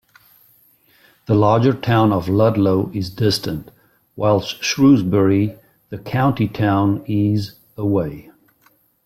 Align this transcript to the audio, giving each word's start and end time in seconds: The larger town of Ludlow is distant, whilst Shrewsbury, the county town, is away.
The 1.27 1.35
larger 1.35 1.73
town 1.73 2.11
of 2.11 2.27
Ludlow 2.27 2.89
is 2.91 3.11
distant, 3.11 3.69
whilst 4.15 4.63
Shrewsbury, 4.63 5.59
the 5.89 5.99
county 5.99 6.47
town, 6.47 7.03
is 7.05 7.53
away. 7.77 8.31